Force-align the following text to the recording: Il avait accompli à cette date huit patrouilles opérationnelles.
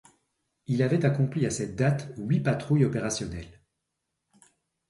Il 0.65 0.81
avait 0.81 1.05
accompli 1.05 1.45
à 1.45 1.51
cette 1.51 1.75
date 1.75 2.11
huit 2.17 2.39
patrouilles 2.39 2.85
opérationnelles. 2.85 3.61